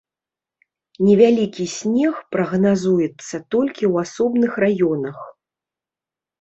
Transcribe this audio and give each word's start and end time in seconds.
Невялікі 1.09 1.65
снег 1.73 2.15
прагназуецца 2.37 3.35
толькі 3.57 3.83
ў 3.91 3.93
асобных 4.09 4.51
раёнах. 4.67 5.17